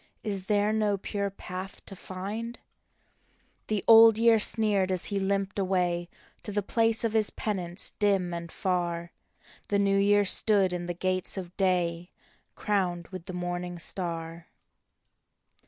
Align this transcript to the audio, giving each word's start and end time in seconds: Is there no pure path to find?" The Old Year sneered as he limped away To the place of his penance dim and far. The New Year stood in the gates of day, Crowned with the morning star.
Is 0.23 0.47
there 0.47 0.73
no 0.73 0.97
pure 0.97 1.29
path 1.29 1.85
to 1.85 1.95
find?" 1.95 2.57
The 3.67 3.83
Old 3.87 4.17
Year 4.17 4.39
sneered 4.39 4.91
as 4.91 5.05
he 5.05 5.19
limped 5.19 5.59
away 5.59 6.09
To 6.41 6.51
the 6.51 6.63
place 6.63 7.03
of 7.03 7.13
his 7.13 7.29
penance 7.29 7.93
dim 7.99 8.33
and 8.33 8.51
far. 8.51 9.11
The 9.69 9.77
New 9.77 9.97
Year 9.99 10.25
stood 10.25 10.73
in 10.73 10.87
the 10.87 10.95
gates 10.95 11.37
of 11.37 11.55
day, 11.55 12.09
Crowned 12.55 13.09
with 13.09 13.27
the 13.27 13.33
morning 13.33 13.77
star. 13.77 14.47